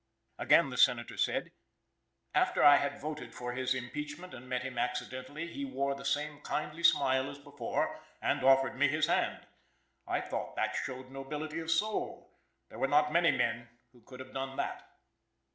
Again 0.39 0.71
the 0.71 0.79
Senator 0.79 1.15
said: 1.15 1.51
"After 2.33 2.63
I 2.63 2.77
had 2.77 2.99
voted 2.99 3.35
for 3.35 3.53
his 3.53 3.75
impeachment, 3.75 4.33
and 4.33 4.49
met 4.49 4.63
him 4.63 4.79
accidentally, 4.79 5.53
he 5.53 5.63
wore 5.63 5.93
the 5.93 6.03
same 6.03 6.39
kindly 6.41 6.81
smile 6.81 7.29
as 7.29 7.37
before, 7.37 7.99
and 8.19 8.43
offered 8.43 8.75
me 8.75 8.87
his 8.87 9.05
hand. 9.05 9.45
I 10.07 10.19
thought 10.19 10.55
that 10.55 10.75
showed 10.75 11.11
nobility 11.11 11.59
of 11.59 11.69
soul. 11.69 12.31
There 12.69 12.79
were 12.79 12.87
not 12.87 13.13
many 13.13 13.29
men 13.29 13.69
who 13.93 14.01
could 14.01 14.19
have 14.19 14.33
done 14.33 14.57
that." 14.57 14.89